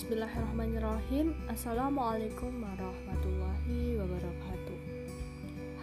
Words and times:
Bismillahirrahmanirrahim. 0.00 1.36
Assalamualaikum 1.44 2.48
warahmatullahi 2.64 4.00
wabarakatuh. 4.00 4.78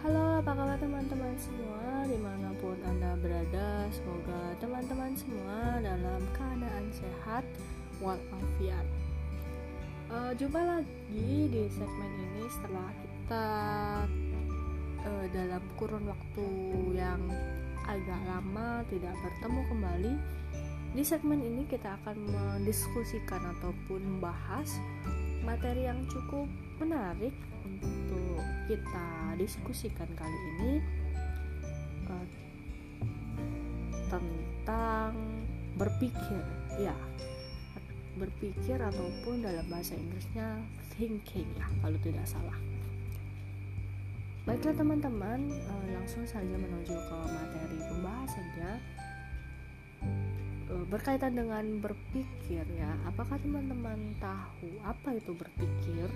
Halo 0.02 0.42
apa 0.42 0.58
kabar 0.58 0.74
teman-teman 0.74 1.38
semua? 1.38 2.02
Di 2.02 2.18
mana 2.18 2.50
pun 2.58 2.74
anda 2.82 3.14
berada 3.22 3.86
Semoga 3.94 4.58
teman-teman 4.58 5.14
semua 5.14 5.78
Dalam 5.78 6.18
keadaan 6.34 6.90
sehat 6.90 7.46
Walafiat. 8.02 8.82
Uh, 10.10 10.34
Jumpa 10.34 10.66
lagi 10.66 11.30
di 11.46 11.70
segmen 11.70 12.10
ini 12.18 12.42
Setelah 12.50 12.90
kita 12.98 13.46
uh, 15.06 15.26
Dalam 15.30 15.62
kurun 15.78 16.10
waktu 16.10 16.46
yang 16.90 17.22
Agak 17.86 18.18
lama 18.26 18.82
Tidak 18.90 19.14
bertemu 19.14 19.60
kembali 19.70 20.14
di 20.96 21.02
segmen 21.04 21.40
ini 21.44 21.68
kita 21.68 22.00
akan 22.00 22.16
mendiskusikan 22.28 23.42
ataupun 23.58 24.00
membahas 24.00 24.80
materi 25.44 25.84
yang 25.88 26.00
cukup 26.08 26.48
menarik 26.80 27.34
untuk 27.64 28.40
kita 28.68 29.08
diskusikan 29.36 30.08
kali 30.16 30.38
ini 30.56 30.72
uh, 32.08 32.26
tentang 34.08 35.12
berpikir 35.76 36.42
ya 36.80 36.96
berpikir 38.18 38.76
ataupun 38.82 39.46
dalam 39.46 39.62
bahasa 39.70 39.94
Inggrisnya 39.94 40.58
thinking 40.98 41.46
ya 41.54 41.66
kalau 41.80 41.98
tidak 42.02 42.26
salah. 42.26 42.58
Baiklah 44.42 44.74
teman-teman 44.74 45.40
uh, 45.70 45.86
langsung 45.94 46.26
saja 46.26 46.56
menuju 46.56 46.96
ke 46.96 47.18
materi 47.30 47.78
pembahasannya. 47.78 48.72
Eh, 48.74 48.97
berkaitan 50.88 51.32
dengan 51.32 51.80
berpikir 51.80 52.64
ya 52.76 52.92
apakah 53.08 53.40
teman-teman 53.40 54.12
tahu 54.20 54.68
apa 54.84 55.16
itu 55.16 55.32
berpikir? 55.32 56.08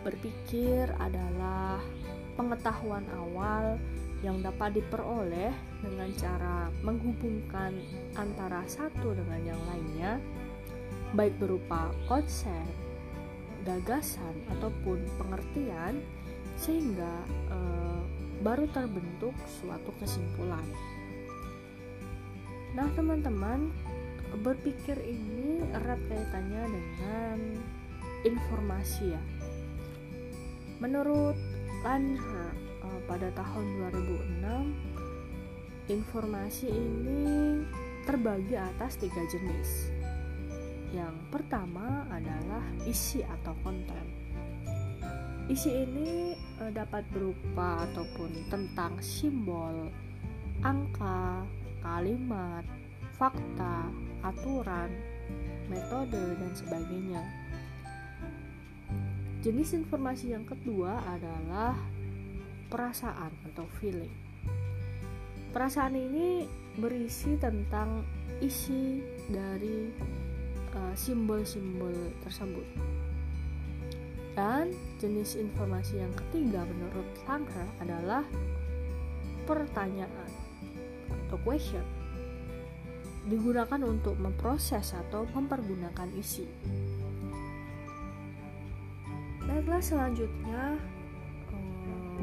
Berpikir 0.00 0.88
adalah 0.96 1.82
pengetahuan 2.38 3.04
awal 3.16 3.76
yang 4.24 4.40
dapat 4.40 4.80
diperoleh 4.80 5.52
dengan 5.84 6.08
cara 6.16 6.72
menghubungkan 6.80 7.76
antara 8.16 8.64
satu 8.64 9.12
dengan 9.12 9.40
yang 9.44 9.60
lainnya 9.68 10.16
baik 11.12 11.36
berupa 11.36 11.92
konsep 12.08 12.64
gagasan 13.66 14.34
ataupun 14.56 15.04
pengertian 15.20 16.00
sehingga 16.56 17.12
e, 17.52 17.58
baru 18.40 18.64
terbentuk 18.72 19.34
suatu 19.60 19.90
kesimpulan 20.00 20.64
Nah, 22.76 22.92
teman-teman, 22.92 23.72
berpikir 24.44 25.00
ini 25.00 25.64
erat 25.72 25.96
kaitannya 26.12 26.68
dengan 26.68 27.38
informasi 28.20 29.16
ya. 29.16 29.22
Menurut 30.84 31.40
Langer 31.80 32.52
uh, 32.84 33.00
pada 33.08 33.32
tahun 33.32 33.64
2006, 35.88 35.88
informasi 35.88 36.68
ini 36.68 37.64
terbagi 38.04 38.60
atas 38.60 39.00
tiga 39.00 39.24
jenis. 39.24 39.88
Yang 40.92 41.16
pertama 41.32 42.04
adalah 42.12 42.60
isi 42.84 43.24
atau 43.24 43.56
konten. 43.64 44.04
Isi 45.48 45.72
ini 45.72 46.36
uh, 46.60 46.68
dapat 46.68 47.08
berupa 47.08 47.88
ataupun 47.88 48.52
tentang 48.52 49.00
simbol, 49.00 49.88
angka, 50.60 51.46
kalimat, 51.80 52.64
fakta, 53.16 53.88
aturan, 54.20 54.92
metode, 55.66 56.36
dan 56.36 56.52
sebagainya. 56.52 57.22
Jenis 59.40 59.78
informasi 59.78 60.34
yang 60.34 60.42
kedua 60.42 60.98
adalah 61.06 61.78
perasaan 62.66 63.30
atau 63.52 63.66
feeling. 63.78 64.10
Perasaan 65.54 65.96
ini 65.96 66.44
berisi 66.76 67.38
tentang 67.40 68.04
isi 68.44 69.00
dari 69.30 69.88
uh, 70.76 70.94
simbol-simbol 70.98 71.94
uh, 71.94 72.12
tersebut. 72.26 72.66
Dan 74.36 74.68
jenis 75.00 75.40
informasi 75.40 75.96
yang 75.96 76.12
ketiga 76.12 76.60
menurut 76.68 77.08
Sanger 77.24 77.64
adalah 77.80 78.20
pertanyaan 79.48 80.25
atau 81.36 81.44
question 81.44 81.84
digunakan 83.28 83.82
untuk 83.84 84.16
memproses 84.16 84.94
atau 84.94 85.26
mempergunakan 85.34 86.08
isi. 86.16 86.46
Baiklah 89.44 89.82
selanjutnya 89.82 90.78
eh, 91.50 92.22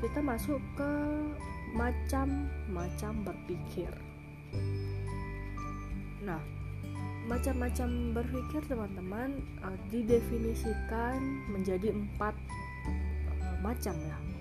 kita 0.00 0.22
masuk 0.22 0.62
ke 0.78 0.92
macam-macam 1.74 3.12
berpikir. 3.26 3.90
Nah, 6.22 6.38
macam-macam 7.26 8.14
berpikir 8.14 8.62
teman-teman 8.70 9.42
eh, 9.42 9.78
didefinisikan 9.90 11.18
menjadi 11.50 11.90
empat 11.90 12.38
eh, 13.42 13.56
macam 13.58 13.98
ya 13.98 14.35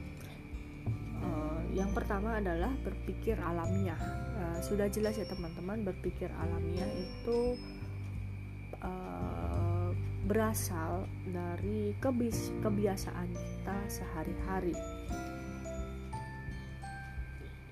yang 1.76 1.92
pertama 1.92 2.40
adalah 2.40 2.72
berpikir 2.88 3.36
alamiah. 3.36 4.00
Uh, 4.40 4.58
sudah 4.64 4.88
jelas 4.88 5.20
ya 5.20 5.28
teman-teman 5.28 5.84
berpikir 5.84 6.32
alamiah 6.40 6.88
itu 6.96 7.60
uh, 8.80 9.92
berasal 10.24 11.04
dari 11.28 11.92
kebias 12.00 12.56
kebiasaan 12.64 13.28
kita 13.28 13.78
sehari-hari. 13.92 14.76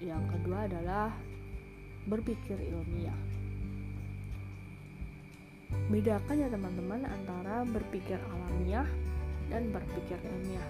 Yang 0.04 0.24
kedua 0.36 0.68
adalah 0.68 1.16
berpikir 2.04 2.60
ilmiah. 2.60 3.16
Bedakan 5.88 6.44
ya 6.44 6.52
teman-teman 6.52 7.08
antara 7.08 7.64
berpikir 7.64 8.20
alamiah 8.20 8.86
dan 9.48 9.72
berpikir 9.72 10.20
ilmiah 10.20 10.68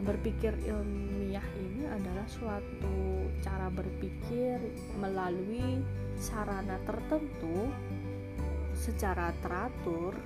berpikir 0.00 0.56
ilmiah 0.64 1.44
ini 1.60 1.84
adalah 1.84 2.24
suatu 2.24 3.28
cara 3.44 3.68
berpikir 3.68 4.56
melalui 4.96 5.84
sarana 6.16 6.80
tertentu 6.88 7.68
secara 8.72 9.36
teratur 9.44 10.16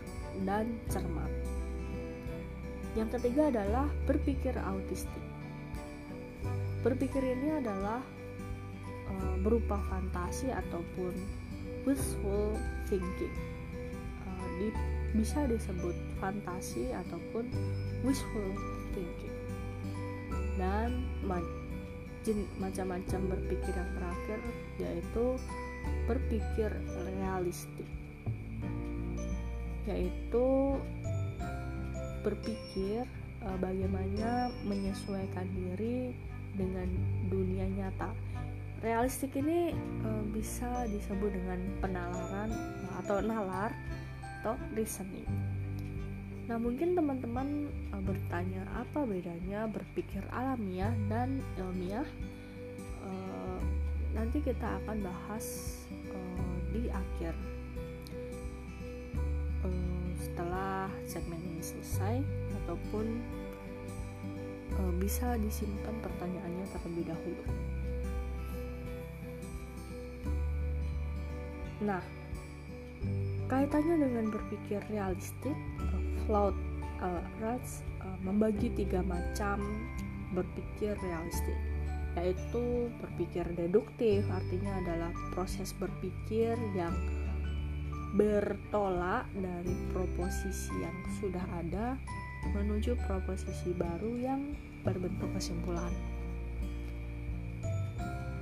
dan 0.46 0.70
cermat. 0.88 1.28
Yang 2.96 3.20
ketiga 3.20 3.52
adalah 3.52 3.86
berpikir 4.08 4.56
autistik. 4.56 5.24
Berpikir 6.80 7.20
ini 7.20 7.60
adalah 7.60 8.00
e, 9.10 9.14
berupa 9.44 9.76
fantasi 9.92 10.48
ataupun 10.48 11.12
wishful 11.84 12.56
thinking. 12.88 13.36
E, 14.24 14.28
di, 14.56 14.68
bisa 15.12 15.44
disebut 15.44 15.92
fantasi 16.16 16.96
ataupun 16.96 17.44
wishful 18.00 18.48
thinking 18.96 19.35
dan 20.56 21.04
macam-macam 22.58 23.20
berpikir 23.30 23.72
yang 23.72 23.90
terakhir 23.94 24.38
yaitu 24.82 25.24
berpikir 26.10 26.70
realistik. 27.06 27.88
Yaitu 29.86 30.76
berpikir 32.26 33.06
e, 33.38 33.48
bagaimana 33.62 34.50
menyesuaikan 34.66 35.46
diri 35.54 36.10
dengan 36.58 36.90
dunia 37.30 37.70
nyata. 37.70 38.10
Realistik 38.82 39.38
ini 39.38 39.70
e, 39.70 40.08
bisa 40.34 40.90
disebut 40.90 41.30
dengan 41.30 41.62
penalaran 41.78 42.50
atau 42.98 43.22
nalar 43.22 43.70
atau 44.42 44.58
reasoning 44.74 45.55
Nah, 46.46 46.62
mungkin 46.62 46.94
teman-teman 46.94 47.66
uh, 47.90 48.02
bertanya 48.06 48.62
apa 48.70 49.02
bedanya 49.02 49.66
berpikir 49.66 50.22
alamiah 50.30 50.94
dan 51.10 51.42
ilmiah. 51.58 52.06
Uh, 53.02 53.58
nanti 54.14 54.38
kita 54.38 54.78
akan 54.82 55.02
bahas 55.02 55.46
uh, 55.90 56.56
di 56.70 56.86
akhir 56.86 57.34
uh, 59.66 60.06
setelah 60.22 60.86
segmen 61.02 61.42
ini 61.42 61.62
selesai 61.62 62.22
ataupun 62.62 63.06
uh, 64.78 64.92
bisa 65.02 65.34
disimpan 65.42 65.98
pertanyaannya 65.98 66.66
terlebih 66.70 67.04
dahulu. 67.10 67.44
Nah, 71.82 72.02
kaitannya 73.50 73.98
dengan 73.98 74.30
berpikir 74.30 74.80
realistik 74.88 75.58
Cloud 76.26 76.54
uh, 77.00 77.22
Rats 77.40 77.86
uh, 78.02 78.18
membagi 78.26 78.70
tiga 78.74 79.00
macam 79.00 79.62
berpikir 80.34 80.98
realistik 80.98 81.56
yaitu 82.16 82.88
berpikir 82.98 83.44
deduktif 83.52 84.24
artinya 84.32 84.72
adalah 84.80 85.12
proses 85.36 85.76
berpikir 85.76 86.56
yang 86.72 86.96
bertolak 88.16 89.28
dari 89.36 89.76
proposisi 89.92 90.72
yang 90.80 90.96
sudah 91.20 91.44
ada 91.60 92.00
menuju 92.56 92.96
proposisi 93.04 93.76
baru 93.76 94.16
yang 94.16 94.40
berbentuk 94.80 95.28
kesimpulan. 95.36 95.92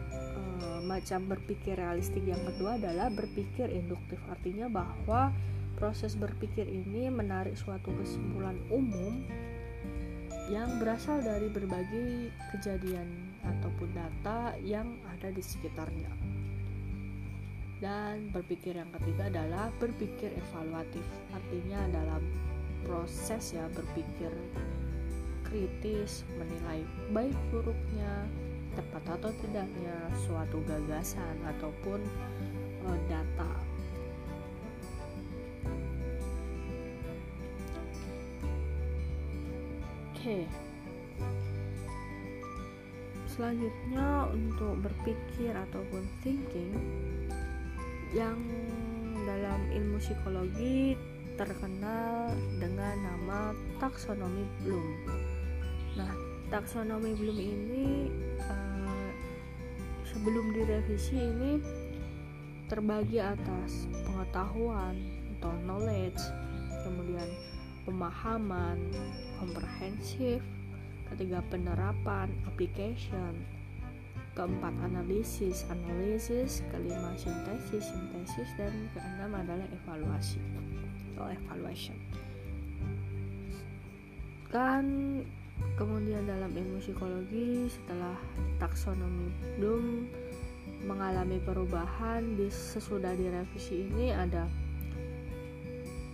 E, 0.07 0.43
macam 0.87 1.27
berpikir 1.27 1.75
realistik 1.75 2.23
yang 2.23 2.39
kedua 2.47 2.79
adalah 2.79 3.11
berpikir 3.11 3.67
induktif, 3.73 4.23
artinya 4.31 4.71
bahwa 4.71 5.35
proses 5.77 6.15
berpikir 6.15 6.67
ini 6.67 7.11
menarik 7.11 7.59
suatu 7.59 7.91
kesimpulan 7.99 8.59
umum 8.71 9.27
yang 10.53 10.77
berasal 10.77 11.25
dari 11.25 11.49
berbagai 11.49 12.29
kejadian 12.53 13.33
ataupun 13.41 13.89
data 13.97 14.53
yang 14.61 15.01
ada 15.09 15.33
di 15.33 15.41
sekitarnya. 15.41 16.13
Dan 17.81 18.33
berpikir 18.33 18.77
yang 18.77 18.89
ketiga 19.01 19.29
adalah 19.29 19.69
berpikir 19.77 20.33
evaluatif, 20.33 21.05
artinya 21.33 21.81
dalam 21.93 22.23
proses 22.85 23.57
ya 23.57 23.65
berpikir 23.73 24.33
kritis, 25.49 26.25
menilai 26.37 26.85
baik 27.13 27.37
buruknya, 27.53 28.25
tepat 28.75 29.05
atau 29.21 29.31
tidaknya 29.45 29.97
suatu 30.27 30.59
gagasan 30.67 31.37
ataupun 31.57 32.01
uh, 32.89 32.99
data. 33.07 33.53
Okay. 40.25 40.49
Selanjutnya 43.29 44.25
untuk 44.33 44.81
berpikir 44.81 45.53
ataupun 45.53 46.01
thinking 46.25 46.73
yang 48.17 48.41
dalam 49.29 49.61
ilmu 49.69 50.01
psikologi 50.01 50.97
terkenal 51.37 52.33
dengan 52.57 53.05
nama 53.05 53.53
taksonomi 53.77 54.49
Bloom. 54.65 54.87
Nah, 56.01 56.17
taksonomi 56.49 57.13
Bloom 57.21 57.37
ini 57.45 58.09
uh, 58.49 59.13
sebelum 60.09 60.57
direvisi 60.57 61.21
ini 61.21 61.61
terbagi 62.73 63.21
atas 63.21 63.93
pengetahuan 64.09 64.97
atau 65.37 65.53
knowledge, 65.69 66.25
kemudian 66.81 67.29
pemahaman, 67.85 68.89
komprehensif, 69.45 70.41
ketiga 71.13 71.45
penerapan, 71.53 72.33
application, 72.49 73.37
keempat 74.33 74.73
analisis, 74.81 75.69
analisis, 75.69 76.65
kelima 76.73 77.13
sintesis, 77.21 77.93
sintesis, 77.93 78.49
dan 78.57 78.73
keenam 78.97 79.37
adalah 79.37 79.69
evaluasi 79.69 80.41
atau 81.15 81.29
evaluation. 81.29 81.95
Kan 84.49 84.85
kemudian 85.77 86.25
dalam 86.25 86.51
ilmu 86.51 86.81
psikologi 86.81 87.69
setelah 87.69 88.17
taksonomi 88.59 89.31
belum 89.61 90.09
mengalami 90.89 91.39
perubahan 91.45 92.37
di 92.37 92.49
sesudah 92.49 93.13
direvisi 93.17 93.89
ini 93.89 94.11
ada 94.11 94.49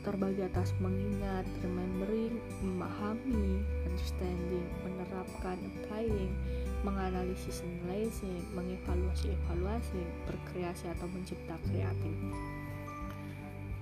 terbagi 0.01 0.43
atas 0.49 0.73
mengingat, 0.81 1.45
remembering, 1.61 2.41
memahami, 2.65 3.61
understanding, 3.85 4.65
menerapkan, 4.81 5.61
applying, 5.61 6.33
menganalisis, 6.81 7.61
analyzing, 7.61 8.41
mengevaluasi, 8.57 9.37
evaluasi, 9.37 10.03
berkreasi 10.25 10.89
atau 10.89 11.07
mencipta 11.13 11.57
kreatif. 11.69 12.17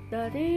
Dari 0.09 0.57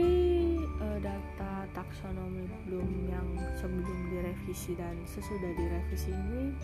uh, 0.80 0.98
data 1.04 1.68
taksonomi 1.76 2.48
Bloom 2.64 2.88
yang 3.04 3.28
sebelum 3.60 3.98
direvisi 4.08 4.72
dan 4.72 4.96
sesudah 5.04 5.52
direvisi 5.52 6.08
ini 6.08 6.56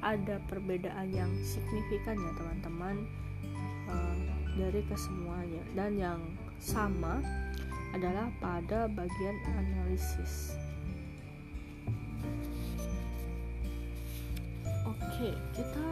ada 0.00 0.38
perbedaan 0.46 1.10
yang 1.10 1.28
signifikan 1.42 2.14
ya 2.16 2.32
teman-teman 2.38 2.96
uh, 3.90 4.16
dari 4.54 4.80
kesemuanya 4.86 5.62
dan 5.74 5.98
yang 5.98 6.20
sama 6.62 7.18
adalah 7.94 8.30
pada 8.38 8.86
bagian 8.86 9.36
analisis. 9.58 10.54
Oke, 14.86 15.34
kita 15.52 15.88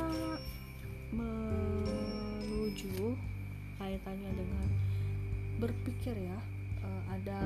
menuju 1.12 3.16
kaitannya 3.76 4.30
dengan 4.34 4.66
berpikir 5.58 6.14
ya 6.14 6.38
uh, 6.86 7.02
ada 7.10 7.40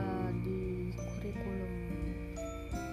di 0.44 0.92
kurikulum 0.92 1.72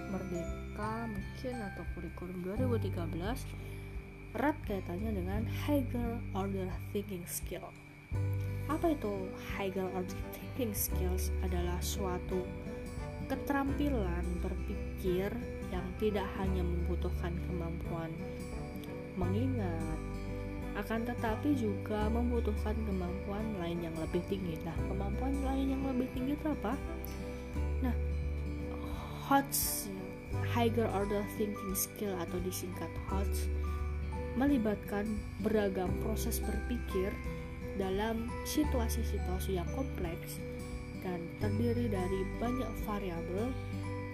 Merdeka 0.10 1.06
mungkin 1.06 1.56
atau 1.70 1.84
kurikulum 1.94 2.42
2013 2.42 3.14
erat 4.34 4.58
kaitannya 4.66 5.12
dengan 5.14 5.42
Hegel 5.66 6.22
Order 6.34 6.70
Thinking 6.94 7.26
Skill. 7.26 7.66
Apa 8.70 8.94
itu 8.94 9.28
Hegel 9.58 9.90
Order 9.98 10.22
Thinking 10.32 10.78
Skills? 10.78 11.34
Adalah 11.42 11.82
suatu 11.82 12.46
keterampilan 13.26 14.26
berpikir 14.46 15.34
yang 15.74 15.86
tidak 15.98 16.26
hanya 16.38 16.62
membutuhkan 16.62 17.34
kemampuan 17.50 18.14
mengingat, 19.18 19.98
akan 20.78 21.02
tetapi 21.04 21.58
juga 21.58 22.08
membutuhkan 22.14 22.78
kemampuan 22.88 23.44
lain 23.58 23.90
yang 23.90 23.96
lebih 23.98 24.22
tinggi. 24.30 24.56
Nah, 24.64 24.78
kemampuan 24.88 25.34
lain 25.44 25.76
yang 25.76 25.84
lebih 25.84 26.08
tinggi 26.14 26.34
itu 26.38 26.48
apa? 26.48 26.74
Nah, 27.84 27.96
HOTS 29.28 29.92
Higher 30.54 30.88
Order 30.94 31.26
Thinking 31.36 31.74
Skill 31.74 32.14
atau 32.16 32.38
disingkat 32.46 32.90
HOTS 33.10 33.50
melibatkan 34.38 35.10
beragam 35.42 35.90
proses 36.06 36.40
berpikir 36.40 37.12
dalam 37.80 38.28
situasi-situasi 38.44 39.56
yang 39.56 39.70
kompleks 39.72 40.44
dan 41.00 41.24
terdiri 41.40 41.88
dari 41.88 42.22
banyak 42.44 42.68
variabel 42.84 43.48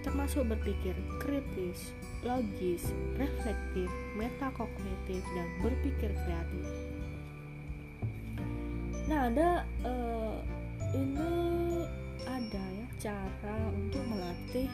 termasuk 0.06 0.46
berpikir 0.46 0.94
kritis, 1.18 1.90
logis, 2.22 2.94
reflektif, 3.18 3.90
metakognitif, 4.14 5.18
dan 5.34 5.48
berpikir 5.66 6.14
kreatif. 6.14 6.66
Nah, 9.10 9.26
ada 9.26 9.66
uh, 9.82 10.38
ini 10.94 11.34
ada 12.22 12.64
ya 12.70 12.88
cara 13.02 13.58
untuk 13.74 14.02
melatih 14.06 14.70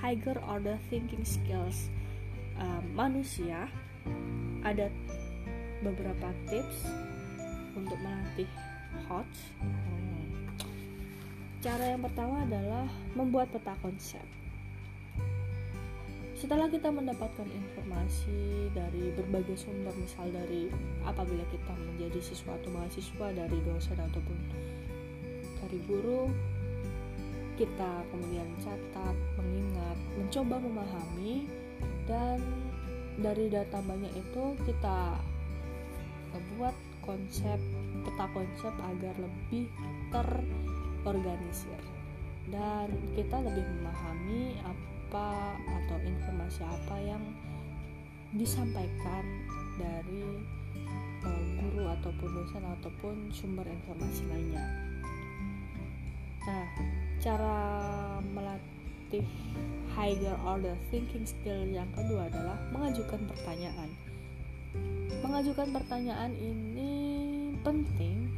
higher 0.00 0.40
order 0.48 0.80
thinking 0.88 1.28
skills 1.28 1.92
uh, 2.56 2.80
manusia. 2.96 3.68
Ada 4.64 4.88
beberapa 5.84 6.32
tips 6.48 6.88
untuk 7.76 7.98
melatih 8.00 8.48
hot. 9.10 9.28
Cara 11.60 11.84
yang 11.94 12.02
pertama 12.02 12.42
adalah 12.46 12.86
membuat 13.18 13.50
peta 13.52 13.74
konsep 13.82 14.22
setelah 16.44 16.68
kita 16.68 16.92
mendapatkan 16.92 17.48
informasi 17.48 18.68
dari 18.76 19.08
berbagai 19.16 19.56
sumber 19.56 19.96
misal 19.96 20.28
dari 20.28 20.68
apabila 21.08 21.40
kita 21.48 21.72
menjadi 21.72 22.20
siswa 22.20 22.52
atau 22.60 22.68
mahasiswa 22.68 23.26
dari 23.32 23.58
dosen 23.64 23.96
ataupun 23.96 24.38
dari 25.64 25.80
guru 25.88 26.28
kita 27.56 28.04
kemudian 28.12 28.44
catat, 28.60 29.16
mengingat, 29.40 29.96
mencoba 30.20 30.60
memahami 30.60 31.48
dan 32.04 32.44
dari 33.16 33.48
data 33.48 33.80
banyak 33.80 34.12
itu 34.12 34.44
kita 34.68 35.16
buat 36.60 36.73
konsep 37.04 37.60
peta 38.04 38.26
konsep 38.32 38.72
agar 38.72 39.14
lebih 39.20 39.68
terorganisir 40.08 41.80
dan 42.48 42.88
kita 43.16 43.40
lebih 43.40 43.64
memahami 43.64 44.56
apa 44.64 45.56
atau 45.84 45.98
informasi 46.04 46.64
apa 46.64 46.96
yang 47.00 47.22
disampaikan 48.34 49.24
dari 49.78 50.42
uh, 51.22 51.44
guru 51.62 51.86
ataupun 51.86 52.28
dosen 52.34 52.64
ataupun 52.66 53.14
sumber 53.30 53.64
informasi 53.68 54.26
lainnya. 54.26 54.64
Nah, 56.44 56.66
cara 57.22 57.58
melatih 58.20 59.24
higher 59.96 60.36
order 60.44 60.76
thinking 60.90 61.24
skill 61.24 61.62
yang 61.64 61.88
kedua 61.94 62.28
adalah 62.28 62.58
mengajukan 62.74 63.22
pertanyaan. 63.30 63.88
Mengajukan 65.24 65.72
pertanyaan 65.72 66.36
ini 66.36 66.92
penting 67.64 68.28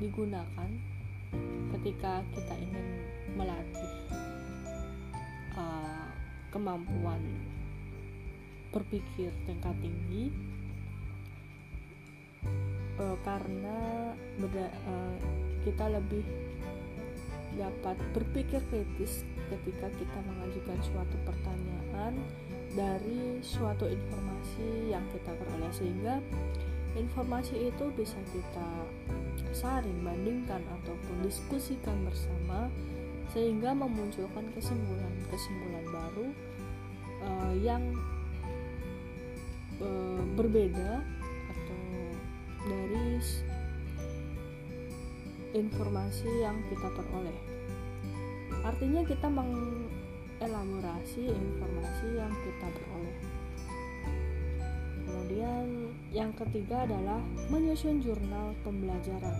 digunakan 0.00 0.70
ketika 1.76 2.24
kita 2.32 2.54
ingin 2.56 2.86
melatih 3.36 3.92
uh, 5.52 6.08
kemampuan 6.48 7.20
berpikir 8.72 9.36
tingkat 9.44 9.76
tinggi 9.84 10.32
uh, 12.96 13.16
karena 13.20 14.16
beda, 14.40 14.72
uh, 14.88 15.16
kita 15.68 15.92
lebih 15.92 16.24
dapat 17.60 18.00
berpikir 18.16 18.64
kritis 18.72 19.28
ketika 19.52 19.92
kita 20.00 20.18
mengajukan 20.24 20.78
suatu 20.88 21.16
pertanyaan 21.28 22.16
dari 22.72 23.40
suatu 23.44 23.84
informasi 23.84 24.92
yang 24.92 25.04
kita 25.12 25.32
peroleh 25.36 25.72
sehingga 25.72 26.20
informasi 26.96 27.72
itu 27.72 27.84
bisa 27.96 28.16
kita 28.32 28.68
saring 29.52 30.00
bandingkan 30.04 30.60
ataupun 30.80 31.24
diskusikan 31.24 31.96
bersama 32.04 32.68
sehingga 33.32 33.72
memunculkan 33.72 34.44
kesimpulan-kesimpulan 34.52 35.84
baru 35.88 36.28
uh, 37.24 37.54
yang 37.60 37.80
uh, 39.80 40.22
berbeda 40.36 41.00
atau 41.48 41.80
dari 42.68 43.20
informasi 45.52 46.28
yang 46.40 46.56
kita 46.68 46.88
peroleh. 46.92 47.38
Artinya 48.64 49.02
kita 49.04 49.28
mengelaborasi 50.42 51.30
informasi 51.30 52.06
yang 52.18 52.34
kita 52.42 52.66
peroleh. 52.74 53.18
Kemudian 55.06 55.66
yang 56.10 56.34
ketiga 56.34 56.82
adalah 56.82 57.22
menyusun 57.46 58.02
jurnal 58.02 58.50
pembelajaran. 58.66 59.38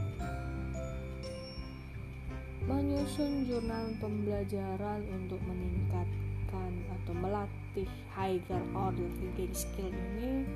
Menyusun 2.70 3.50
jurnal 3.50 3.90
pembelajaran 3.98 5.02
untuk 5.10 5.42
meningkatkan 5.42 6.70
atau 6.94 7.14
melatih 7.18 7.90
higher 8.14 8.62
order 8.70 9.10
thinking 9.18 9.50
skill 9.50 9.90
ini 9.90 10.46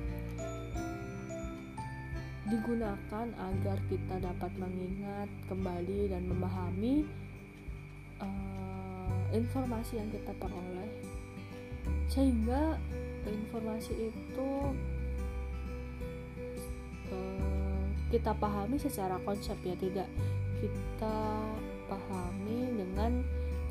digunakan 2.47 3.27
agar 3.35 3.77
kita 3.91 4.15
dapat 4.23 4.51
mengingat 4.55 5.27
kembali 5.51 6.07
dan 6.07 6.23
memahami 6.31 7.03
uh, 8.23 8.66
informasi 9.31 9.99
yang 9.99 10.09
kita 10.11 10.31
peroleh. 10.37 10.91
Sehingga 12.07 12.79
informasi 13.27 14.11
itu 14.11 14.49
uh, 17.11 17.83
kita 18.07 18.31
pahami 18.39 18.79
secara 18.79 19.19
konsep 19.27 19.55
ya 19.67 19.75
tidak 19.75 20.07
kita 20.63 21.17
pahami 21.91 22.71
dengan 22.75 23.21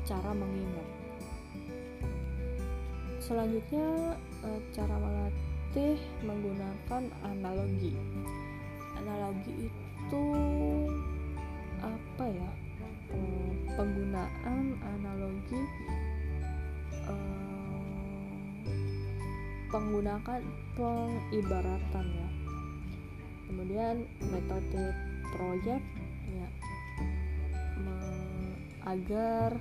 cara 0.05 0.31
mengingat. 0.31 0.87
Selanjutnya 3.19 4.15
uh, 4.45 4.59
cara 4.71 4.95
melatih 4.95 5.99
menggunakan 6.23 7.03
analogi. 7.25 7.93
Analogi 8.97 9.67
itu 9.67 10.23
apa 11.83 12.25
ya? 12.25 12.49
eh, 12.49 12.66
penggunaan 13.77 14.75
analogi 14.81 15.61
eh, 17.05 17.77
penggunaan 19.69 20.41
pengibaratan 20.73 22.05
ya. 22.09 22.29
Kemudian 23.47 23.95
metode 24.33 24.91
proyek 25.37 25.79
ya 26.33 26.49
agar 28.87 29.59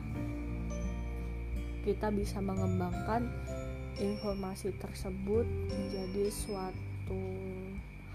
kita 1.83 2.15
bisa 2.15 2.39
mengembangkan 2.39 3.27
informasi 3.99 4.71
tersebut 4.79 5.47
menjadi 5.67 6.31
suatu 6.31 7.23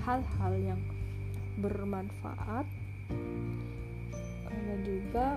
hal-hal 0.07 0.53
yang 0.55 0.81
bermanfaat 1.59 2.63
dan 4.47 4.77
juga 4.87 5.35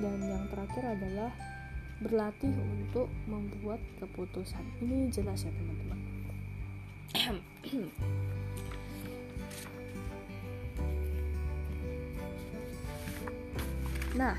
dan 0.00 0.18
yang 0.24 0.44
terakhir 0.48 0.84
adalah 0.96 1.32
berlatih 2.00 2.50
untuk 2.56 3.12
membuat 3.28 3.78
keputusan. 4.00 4.64
Ini 4.80 5.12
jelas 5.12 5.44
ya 5.44 5.52
teman-teman. 5.52 6.00
Nah 14.10 14.34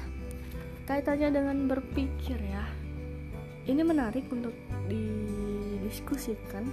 kaitannya 0.83 1.31
dengan 1.31 1.71
berpikir 1.71 2.35
ya. 2.35 2.67
Ini 3.63 3.87
menarik 3.87 4.27
untuk 4.27 4.51
didiskusikan. 4.91 6.67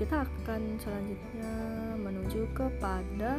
Kita 0.00 0.24
akan 0.24 0.80
selanjutnya 0.80 1.52
menuju 2.00 2.48
kepada 2.56 3.36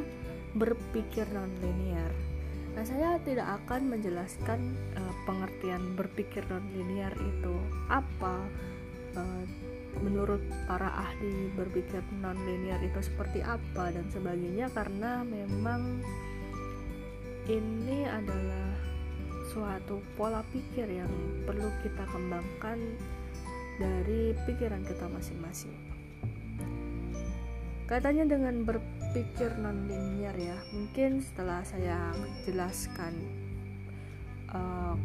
berpikir 0.53 1.25
non-linear. 1.33 2.30
Nah, 2.71 2.83
saya 2.87 3.19
tidak 3.27 3.59
akan 3.63 3.91
menjelaskan 3.91 4.59
uh, 4.95 5.13
pengertian 5.27 5.95
berpikir 5.99 6.43
non-linear 6.47 7.11
itu 7.19 7.55
apa. 7.91 8.47
Uh, 9.11 9.43
menurut 9.99 10.39
para 10.71 10.87
ahli 10.87 11.51
berpikir 11.51 11.99
non-linear 12.23 12.79
itu 12.79 13.03
seperti 13.03 13.43
apa 13.43 13.91
dan 13.91 14.07
sebagainya 14.07 14.71
karena 14.71 15.27
memang 15.27 15.99
ini 17.51 18.07
adalah 18.07 18.71
suatu 19.51 19.99
pola 20.15 20.39
pikir 20.55 20.87
yang 20.87 21.11
perlu 21.43 21.67
kita 21.83 22.07
kembangkan 22.07 22.79
dari 23.75 24.31
pikiran 24.47 24.87
kita 24.87 25.11
masing-masing. 25.11 25.75
Katanya 27.89 28.23
dengan 28.23 28.63
berpikir 29.11 29.51
non-linear 29.59 30.31
ya, 30.39 30.55
mungkin 30.71 31.19
setelah 31.19 31.59
saya 31.67 32.15
jelaskan 32.47 33.11
uh, 34.55 34.95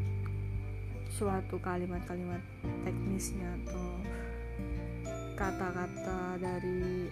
suatu 1.10 1.58
kalimat-kalimat 1.58 2.38
teknisnya 2.86 3.50
atau 3.66 3.98
kata-kata 5.34 6.38
dari 6.38 7.10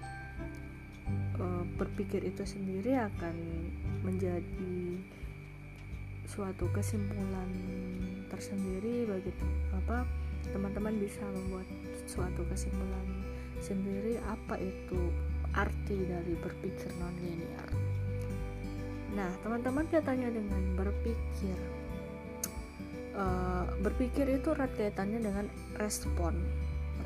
uh, 1.34 1.66
berpikir 1.74 2.30
itu 2.30 2.46
sendiri 2.46 2.94
akan 2.94 3.42
menjadi 4.06 4.94
suatu 6.30 6.70
kesimpulan 6.70 7.50
tersendiri 8.30 9.02
bagi 9.10 9.34
apa 9.74 10.06
teman-teman 10.46 10.94
bisa 11.02 11.26
membuat 11.26 11.66
suatu 12.06 12.46
kesimpulan 12.46 13.06
sendiri 13.58 14.22
apa 14.30 14.62
itu 14.62 15.10
arti 15.54 15.98
dari 16.06 16.34
berpikir 16.34 16.90
non 16.98 17.14
linear. 17.22 17.70
Nah, 19.14 19.30
teman-teman 19.46 19.86
katanya 19.86 20.26
dengan 20.26 20.74
berpikir, 20.74 21.58
uh, 23.14 23.70
berpikir 23.78 24.26
itu 24.26 24.50
erat 24.50 24.74
kaitannya 24.74 25.22
dengan 25.22 25.46
respon, 25.78 26.34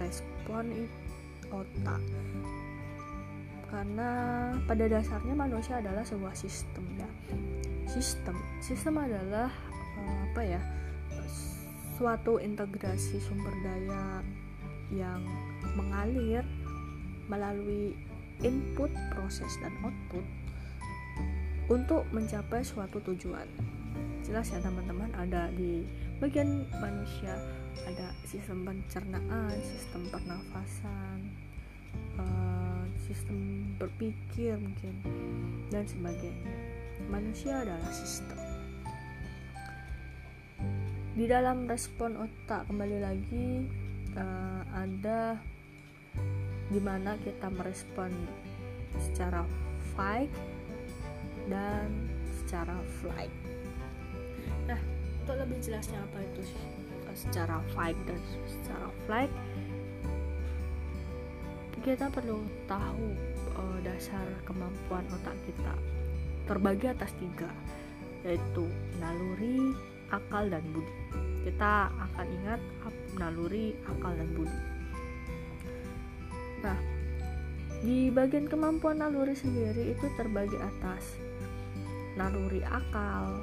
respon 0.00 0.88
otak. 1.52 2.00
Karena 3.68 4.10
pada 4.64 4.84
dasarnya 4.88 5.36
manusia 5.36 5.84
adalah 5.84 6.00
sebuah 6.00 6.32
sistem 6.32 6.88
ya. 6.96 7.10
Sistem, 7.84 8.36
sistem 8.64 9.04
adalah 9.04 9.52
uh, 10.00 10.18
apa 10.32 10.40
ya? 10.40 10.60
Suatu 12.00 12.40
integrasi 12.40 13.20
sumber 13.20 13.52
daya 13.60 14.24
yang 14.88 15.20
mengalir 15.76 16.40
melalui 17.28 17.92
input, 18.44 18.90
proses, 19.14 19.50
dan 19.60 19.74
output 19.82 20.24
untuk 21.68 22.04
mencapai 22.14 22.64
suatu 22.64 23.02
tujuan. 23.12 23.46
Jelas 24.24 24.52
ya 24.52 24.60
teman-teman, 24.60 25.12
ada 25.16 25.52
di 25.52 25.84
bagian 26.18 26.66
manusia 26.80 27.36
ada 27.86 28.10
sistem 28.26 28.66
pencernaan, 28.66 29.54
sistem 29.62 30.02
pernafasan, 30.10 31.18
uh, 32.18 32.82
sistem 33.06 33.70
berpikir 33.78 34.58
mungkin 34.58 34.94
dan 35.72 35.84
sebagainya. 35.86 36.52
Manusia 37.06 37.62
adalah 37.62 37.92
sistem. 37.94 38.36
Di 41.14 41.24
dalam 41.26 41.66
respon 41.66 42.18
otak 42.18 42.66
kembali 42.70 42.98
lagi 43.02 43.50
uh, 44.14 44.62
ada 44.74 45.38
di 46.68 46.80
mana 46.80 47.16
kita 47.24 47.48
merespon 47.48 48.12
secara 49.00 49.44
fight 49.96 50.30
dan 51.48 51.88
secara 52.40 52.76
flight 53.00 53.32
nah 54.68 54.80
untuk 55.24 55.36
lebih 55.40 55.58
jelasnya 55.64 56.00
apa 56.00 56.24
itu 56.24 56.42
secara 57.16 57.58
fight 57.72 57.96
dan 58.04 58.20
secara 58.46 58.88
flight 59.08 59.32
kita 61.88 62.10
perlu 62.10 62.44
tahu 62.68 63.16
uh, 63.56 63.78
dasar 63.80 64.26
kemampuan 64.44 65.06
otak 65.08 65.32
kita 65.48 65.72
terbagi 66.44 66.90
atas 66.90 67.14
tiga 67.16 67.48
yaitu 68.26 68.66
naluri, 68.98 69.72
akal, 70.10 70.44
dan 70.50 70.64
budi. 70.74 70.90
Kita 71.46 71.86
akan 71.86 72.26
ingat 72.28 72.60
naluri, 73.14 73.72
akal, 73.86 74.10
dan 74.10 74.28
budi. 74.34 74.58
Nah, 76.64 76.78
di 77.78 78.10
bagian 78.10 78.50
kemampuan 78.50 78.98
naluri 78.98 79.38
sendiri 79.38 79.94
itu 79.94 80.06
terbagi 80.18 80.58
atas 80.58 81.14
naluri 82.18 82.58
akal 82.66 83.38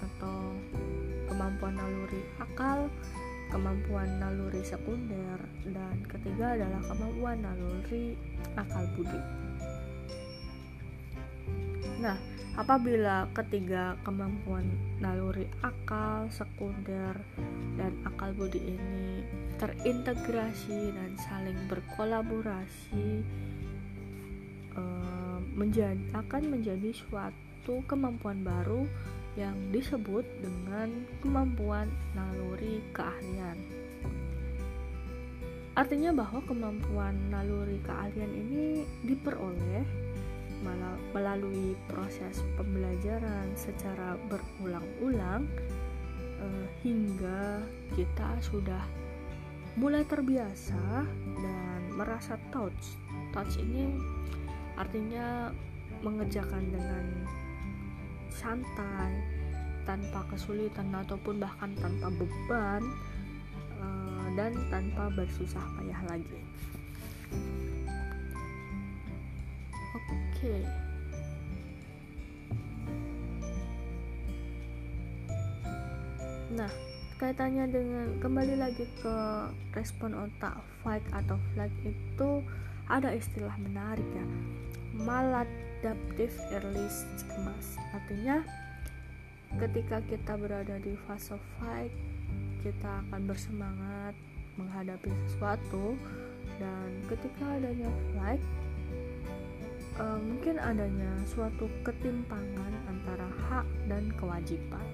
atau 0.00 0.56
kemampuan 1.28 1.76
naluri 1.76 2.24
akal 2.40 2.88
kemampuan 3.52 4.08
naluri 4.16 4.64
sekunder 4.64 5.36
dan 5.68 6.00
ketiga 6.08 6.56
adalah 6.56 6.80
kemampuan 6.88 7.44
naluri 7.44 8.16
akal 8.56 8.88
budi 8.96 9.20
nah 12.02 12.18
apabila 12.58 13.30
ketiga 13.30 13.94
kemampuan 14.02 14.66
naluri 14.98 15.46
akal 15.62 16.26
sekunder 16.34 17.14
dan 17.78 17.94
akal 18.02 18.34
budi 18.34 18.58
ini 18.58 19.22
terintegrasi 19.62 20.90
dan 20.90 21.14
saling 21.14 21.56
berkolaborasi 21.70 23.22
eh, 24.74 25.38
menjadi 25.54 26.02
akan 26.18 26.42
menjadi 26.50 26.90
suatu 26.90 27.86
kemampuan 27.86 28.42
baru 28.42 28.82
yang 29.38 29.54
disebut 29.70 30.26
dengan 30.42 31.06
kemampuan 31.24 31.88
naluri 32.12 32.84
keahlian. 32.92 33.56
Artinya 35.72 36.12
bahwa 36.12 36.44
kemampuan 36.44 37.16
naluri 37.32 37.80
keahlian 37.80 38.28
ini 38.28 38.84
diperoleh 39.08 40.11
melalui 41.12 41.74
proses 41.90 42.40
pembelajaran 42.54 43.50
secara 43.58 44.16
berulang-ulang 44.30 45.46
eh, 46.40 46.66
hingga 46.86 47.62
kita 47.92 48.38
sudah 48.40 48.82
mulai 49.76 50.04
terbiasa 50.04 51.06
dan 51.40 51.80
merasa 51.96 52.36
touch. 52.52 52.96
Touch 53.32 53.56
ini 53.60 53.88
artinya 54.76 55.52
mengerjakan 56.02 56.64
dengan 56.72 57.04
santai 58.32 59.12
tanpa 59.84 60.24
kesulitan 60.32 60.88
ataupun 60.94 61.42
bahkan 61.42 61.74
tanpa 61.78 62.08
beban 62.14 62.82
uh, 63.78 64.26
dan 64.38 64.54
tanpa 64.70 65.10
bersusah 65.12 65.62
payah 65.78 66.00
lagi 66.08 66.40
okay. 70.42 70.66
nah 76.52 76.72
kaitannya 77.22 77.70
dengan 77.70 78.06
kembali 78.18 78.58
lagi 78.58 78.82
ke 78.98 79.16
respon 79.78 80.18
otak 80.18 80.58
fight 80.82 81.06
atau 81.14 81.38
flight 81.54 81.70
itu 81.86 82.42
ada 82.90 83.14
istilah 83.14 83.54
menarik 83.62 84.04
ya. 84.10 84.26
Maladaptive 84.92 86.34
early 86.50 86.90
stigmas 86.90 87.78
artinya 87.94 88.42
ketika 89.62 90.02
kita 90.10 90.34
berada 90.34 90.76
di 90.82 90.98
fase 91.06 91.38
fight 91.56 91.94
kita 92.60 93.06
akan 93.06 93.30
bersemangat 93.30 94.14
menghadapi 94.58 95.08
sesuatu. 95.30 95.96
Dan 96.60 96.90
ketika 97.08 97.58
adanya 97.58 97.88
flight 98.12 98.42
uh, 99.98 100.20
mungkin 100.20 100.56
adanya 100.62 101.10
suatu 101.26 101.68
ketimpangan 101.82 102.72
antara 102.88 103.28
hak 103.50 103.66
dan 103.90 104.08
kewajiban 104.16 104.86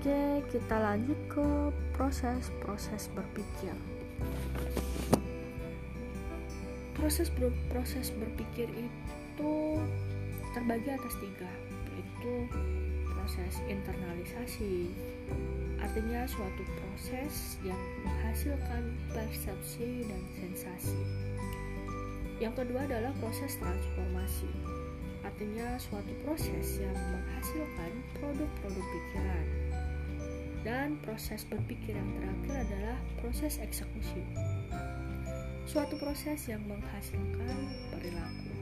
Oke, 0.00 0.40
kita 0.48 0.80
lanjut 0.80 1.20
ke 1.28 1.44
proses-proses 1.92 3.12
berpikir. 3.12 3.76
Proses 6.96 7.28
ber 7.36 7.52
proses 7.68 8.08
berpikir 8.08 8.72
itu 8.80 9.52
terbagi 10.56 10.96
atas 10.96 11.12
tiga, 11.20 11.52
yaitu 11.92 12.48
proses 13.12 13.60
internalisasi, 13.68 14.88
artinya 15.84 16.24
suatu 16.24 16.64
proses 16.80 17.60
yang 17.60 17.76
menghasilkan 18.00 18.96
persepsi 19.12 20.08
dan 20.08 20.22
sensasi. 20.32 21.29
Yang 22.40 22.64
kedua 22.64 22.88
adalah 22.88 23.12
proses 23.20 23.52
transformasi, 23.60 24.48
artinya 25.20 25.76
suatu 25.76 26.08
proses 26.24 26.80
yang 26.80 26.96
menghasilkan 26.96 27.92
produk-produk 28.16 28.80
pikiran 28.80 29.46
dan 30.64 30.96
proses 31.04 31.44
berpikir 31.44 31.92
yang 31.92 32.10
terakhir 32.16 32.64
adalah 32.64 32.96
proses 33.20 33.60
eksekusi. 33.60 34.24
Suatu 35.68 36.00
proses 36.00 36.48
yang 36.48 36.64
menghasilkan 36.64 37.56
perilaku. 37.92 38.52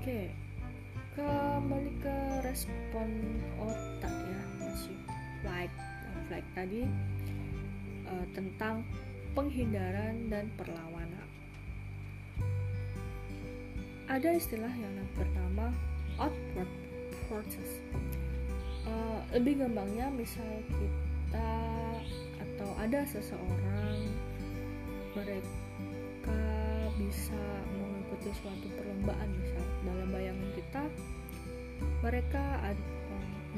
Oke, 0.00 0.32
kembali 1.12 1.92
ke 2.00 2.16
respon 2.40 3.08
otak 3.60 4.16
ya, 4.16 4.42
masih 4.64 4.96
flight. 5.44 5.72
Flight 6.32 6.48
tadi 6.56 6.88
uh, 8.08 8.26
tentang 8.32 8.80
penghindaran 9.34 10.30
dan 10.30 10.48
perlawanan. 10.54 11.26
Ada 14.06 14.38
istilah 14.38 14.70
yang 14.70 14.94
bernama 15.18 15.74
outward 16.18 16.70
forces 17.26 17.82
uh, 18.86 19.20
lebih 19.34 19.60
gampangnya 19.60 20.10
misal 20.12 20.46
kita 20.70 21.50
atau 22.38 22.70
ada 22.78 23.02
seseorang 23.08 23.98
mereka 25.14 26.38
bisa 26.94 27.42
mengikuti 27.74 28.30
suatu 28.38 28.66
perlombaan 28.78 29.30
misal 29.34 29.64
dalam 29.82 30.08
bayangan 30.14 30.50
kita 30.54 30.82
mereka 32.04 32.44
uh, 32.70 32.76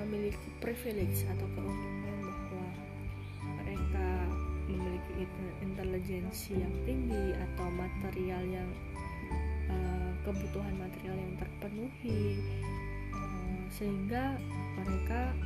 memiliki 0.01 0.49
privilege 0.63 1.29
atau 1.29 1.47
keuntungan 1.53 2.06
intelijensi 5.65 6.59
yang 6.59 6.75
tinggi 6.89 7.35
atau 7.35 7.67
material 7.73 8.43
yang 8.47 8.71
uh, 9.69 10.11
kebutuhan 10.25 10.75
material 10.79 11.17
yang 11.17 11.35
terpenuhi 11.39 12.41
sehingga 13.77 14.41
mereka 14.81 15.37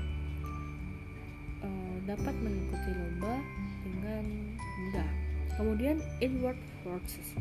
uh, 1.64 1.96
dapat 2.06 2.34
mengikuti 2.38 2.90
lomba 2.94 3.34
dengan 3.82 4.24
mudah. 4.56 5.10
Kemudian 5.58 5.98
inward 6.22 6.56
forces, 6.86 7.36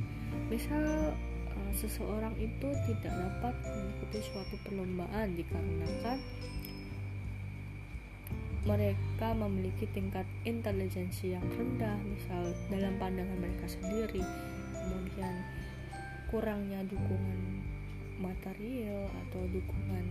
misal 0.49 1.13
uh, 1.53 1.71
seseorang 1.77 2.33
itu 2.41 2.67
tidak 2.89 3.13
dapat 3.13 3.55
mengikuti 3.63 4.19
suatu 4.33 4.55
perlombaan 4.65 5.37
dikarenakan 5.37 6.17
mereka 8.67 9.31
memiliki 9.31 9.87
tingkat 9.95 10.27
intelijensi 10.43 11.31
yang 11.31 11.45
rendah, 11.55 11.95
misal 12.03 12.51
dalam 12.67 12.95
pandangan 12.99 13.39
mereka 13.39 13.67
sendiri, 13.71 14.23
kemudian 14.75 15.35
kurangnya 16.27 16.83
dukungan 16.91 17.63
material 18.19 19.07
atau 19.25 19.41
dukungan 19.47 20.05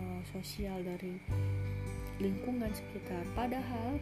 uh, 0.00 0.20
sosial 0.32 0.80
dari 0.80 1.12
lingkungan 2.16 2.72
sekitar. 2.72 3.20
Padahal 3.36 4.00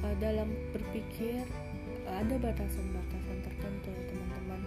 uh, 0.00 0.14
dalam 0.16 0.48
berpikir 0.72 1.44
uh, 2.08 2.14
ada 2.24 2.40
batasan-batasan 2.40 3.38
tertentu 3.44 3.92
teman-teman. 4.08 4.60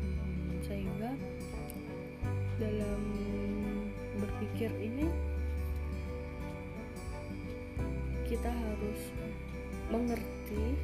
Hmm, 0.00 0.50
sehingga 0.64 1.10
dalam 2.56 3.02
berpikir 4.20 4.72
ini 4.80 5.29
kita 8.30 8.46
harus 8.46 9.00
mengerti 9.90 10.78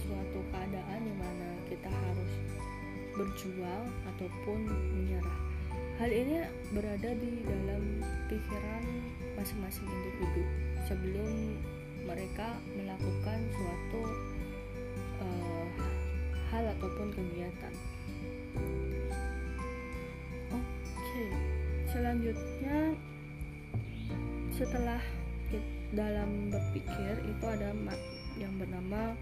suatu 0.00 0.40
keadaan 0.48 1.00
di 1.04 1.14
mana 1.20 1.48
kita 1.68 1.92
harus 1.92 2.32
berjuang 3.12 3.84
ataupun 4.16 4.64
menyerah 4.96 5.48
Hal 5.98 6.14
ini 6.14 6.46
berada 6.70 7.10
di 7.10 7.42
dalam 7.42 7.98
pikiran 8.30 8.84
masing-masing 9.34 9.82
individu 9.82 10.46
sebelum 10.86 11.58
mereka 12.06 12.54
melakukan 12.78 13.42
suatu 13.50 14.02
uh, 15.18 15.66
hal 16.54 16.70
ataupun 16.78 17.10
kegiatan. 17.10 17.74
Oke, 20.54 20.62
okay. 20.94 21.30
selanjutnya 21.90 22.94
setelah 24.54 25.02
dalam 25.92 26.52
berpikir 26.52 27.16
itu 27.24 27.44
ada 27.48 27.72
yang 28.36 28.52
bernama 28.60 29.16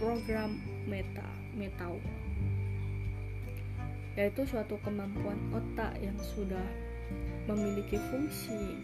program 0.00 0.56
meta 0.88 1.28
metau. 1.54 2.00
Yaitu 4.14 4.46
suatu 4.46 4.78
kemampuan 4.86 5.36
otak 5.50 5.98
yang 5.98 6.16
sudah 6.22 6.64
memiliki 7.50 7.98
fungsi 8.08 8.78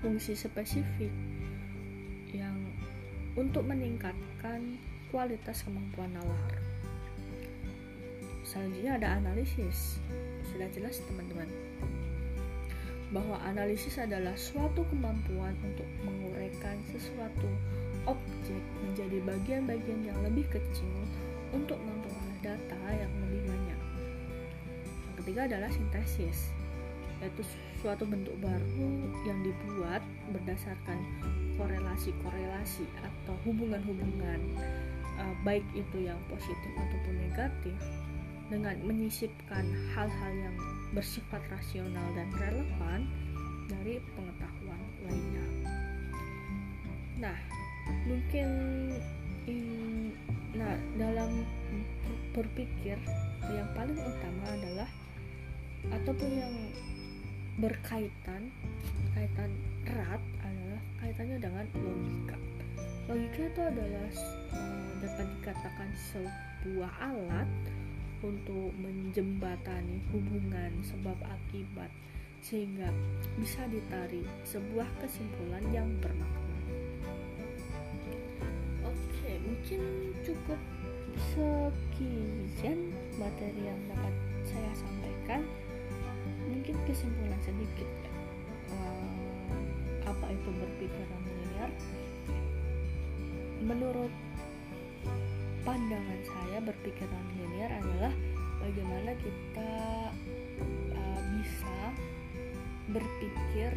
fungsi 0.00 0.36
spesifik 0.36 1.12
yang 2.32 2.56
untuk 3.34 3.64
meningkatkan 3.64 4.76
kualitas 5.08 5.64
kemampuan 5.64 6.12
nalar. 6.12 6.52
selanjutnya 8.44 9.00
ada 9.00 9.08
analisis. 9.18 9.98
Sudah 10.52 10.68
jelas 10.70 11.00
teman-teman 11.08 11.48
bahwa 13.14 13.38
analisis 13.46 13.94
adalah 14.02 14.34
suatu 14.34 14.82
kemampuan 14.90 15.54
untuk 15.62 15.86
menguraikan 16.02 16.74
sesuatu 16.90 17.46
objek 18.10 18.58
menjadi 18.82 19.22
bagian-bagian 19.22 20.02
yang 20.02 20.18
lebih 20.26 20.42
kecil 20.50 20.90
untuk 21.54 21.78
memperoleh 21.78 22.38
data 22.42 22.80
yang 22.90 23.12
lebih 23.22 23.46
banyak. 23.46 23.80
Yang 25.06 25.14
ketiga 25.22 25.40
adalah 25.46 25.70
sintesis, 25.70 26.50
yaitu 27.22 27.46
suatu 27.78 28.02
bentuk 28.02 28.34
baru 28.42 28.90
yang 29.22 29.38
dibuat 29.46 30.02
berdasarkan 30.34 30.98
korelasi-korelasi 31.54 32.84
atau 32.98 33.34
hubungan-hubungan 33.46 34.40
uh, 35.22 35.34
baik 35.46 35.62
itu 35.78 36.10
yang 36.10 36.18
positif 36.26 36.72
ataupun 36.74 37.14
negatif 37.30 37.78
dengan 38.52 38.76
menyisipkan 38.84 39.64
hal-hal 39.96 40.32
yang 40.36 40.56
bersifat 40.92 41.40
rasional 41.48 42.06
dan 42.14 42.28
relevan 42.36 43.00
dari 43.66 43.98
pengetahuan 44.14 44.82
lainnya. 45.08 45.46
Nah, 47.18 47.38
mungkin 48.04 48.48
in, 49.48 50.12
nah 50.52 50.76
dalam 51.00 51.44
berpikir 52.34 52.98
yang 53.48 53.68
paling 53.72 53.96
utama 53.96 54.44
adalah 54.50 54.90
ataupun 55.92 56.30
yang 56.32 56.54
berkaitan 57.60 58.50
kaitan 59.14 59.50
erat 59.86 60.22
adalah 60.42 60.80
kaitannya 60.98 61.38
dengan 61.38 61.66
logika. 61.78 62.36
Logika 63.06 63.40
itu 63.46 63.60
adalah 63.62 64.08
uh, 64.56 64.90
dapat 65.04 65.26
dikatakan 65.38 65.90
sebuah 66.10 66.92
alat 66.98 67.50
untuk 68.24 68.72
menjembatani 68.80 70.00
hubungan 70.08 70.72
sebab 70.80 71.16
akibat 71.28 71.92
sehingga 72.40 72.88
bisa 73.36 73.60
ditarik 73.68 74.24
sebuah 74.48 74.88
kesimpulan 75.00 75.64
yang 75.72 75.88
bermakna. 76.00 76.60
Oke, 78.84 79.32
mungkin 79.44 79.80
cukup 80.24 80.60
sekian 81.36 82.92
materi 83.20 83.62
yang 83.64 83.80
dapat 83.92 84.14
saya 84.44 84.72
sampaikan. 84.72 85.44
Mungkin 86.48 86.76
kesimpulan 86.88 87.40
sedikit 87.44 87.88
ya. 87.88 88.12
Uh, 88.72 89.08
apa 90.04 90.26
itu 90.32 90.48
berpikiran 90.52 91.20
linear? 91.24 91.70
Menurut 93.64 94.12
pandangan 95.64 96.20
saya 96.28 96.58
berpikiran 96.60 97.24
linear 97.40 97.72
adalah 97.80 98.12
bagaimana 98.60 99.16
kita 99.16 99.72
uh, 100.92 101.20
bisa 101.40 101.78
berpikir 102.92 103.72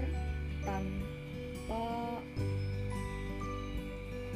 tanpa 0.67 2.19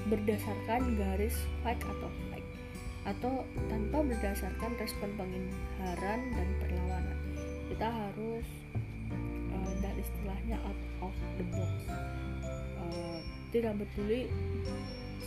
berdasarkan 0.07 0.95
garis 0.95 1.35
fact 1.61 1.83
atau 1.83 2.09
fact 2.31 2.49
atau 3.01 3.33
tanpa 3.67 3.99
berdasarkan 3.99 4.71
respon 4.79 5.09
penghindaran 5.19 6.19
dan 6.31 6.47
perlawanan. 6.63 7.17
Kita 7.67 7.87
harus 7.87 8.47
uh, 9.51 9.73
dan 9.83 9.95
istilahnya 9.99 10.57
out 10.63 10.81
of 11.11 11.15
the 11.35 11.45
box. 11.51 11.75
Uh, 12.79 13.19
tidak 13.51 13.75
peduli 13.75 14.31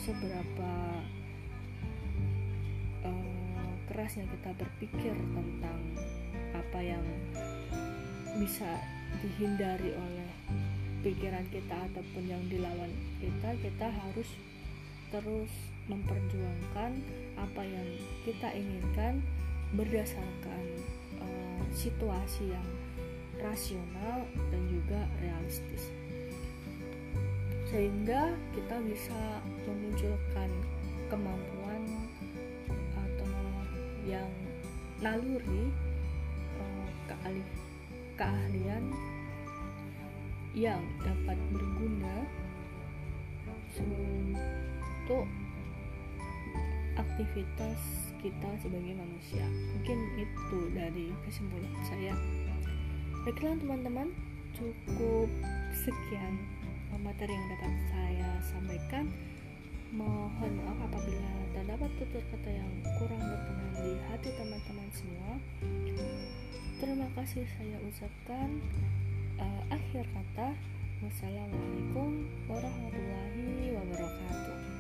seberapa 0.01 0.73
kerasnya 3.95 4.27
kita 4.27 4.51
berpikir 4.59 5.15
tentang 5.15 5.81
apa 6.51 6.81
yang 6.83 7.07
bisa 8.43 8.83
dihindari 9.23 9.95
oleh 9.95 10.31
pikiran 11.07 11.47
kita 11.55 11.79
ataupun 11.95 12.27
yang 12.27 12.43
dilawan 12.51 12.91
kita 13.23 13.55
kita 13.63 13.87
harus 13.87 14.27
terus 15.15 15.53
memperjuangkan 15.87 16.91
apa 17.39 17.63
yang 17.63 17.89
kita 18.27 18.51
inginkan 18.51 19.23
berdasarkan 19.79 20.63
uh, 21.23 21.63
situasi 21.71 22.51
yang 22.51 22.69
rasional 23.39 24.27
dan 24.51 24.63
juga 24.67 25.07
realistis. 25.23 25.87
Sehingga 27.71 28.35
kita 28.59 28.77
bisa 28.87 29.21
memunculkan 29.67 30.51
kemampuan 31.11 31.64
yang 34.15 34.31
naluri 35.03 35.75
uh, 36.63 36.89
keahli, 37.11 37.43
keahlian 38.15 38.85
yang 40.55 40.83
dapat 41.03 41.39
berguna 41.51 42.23
untuk 43.75 45.27
aktivitas 46.95 47.81
kita 48.23 48.51
sebagai 48.63 48.95
manusia. 48.95 49.43
Mungkin 49.75 49.99
itu 50.17 50.61
dari 50.71 51.11
kesimpulan 51.27 51.75
saya. 51.91 52.15
Baiklah 53.27 53.59
teman-teman 53.59 54.15
cukup 54.55 55.27
sekian 55.75 56.39
materi 57.03 57.35
yang 57.35 57.49
dapat 57.59 57.75
saya 57.91 58.31
sampaikan 58.41 59.05
Mohon 59.95 60.59
maaf 60.59 60.91
apabila 60.91 61.31
terdapat 61.55 61.91
tutur 62.03 62.19
kata 62.35 62.51
yang 62.51 62.73
kurang 62.99 63.23
berkenan 63.23 63.71
di 63.79 63.95
hati 64.11 64.31
teman-teman 64.35 64.89
semua. 64.91 65.33
Terima 66.83 67.07
kasih 67.15 67.47
saya 67.55 67.79
ucapkan 67.79 68.59
uh, 69.39 69.63
akhir 69.71 70.03
kata. 70.11 70.51
Wassalamualaikum 70.99 72.27
warahmatullahi 72.51 73.71
wabarakatuh. 73.71 74.74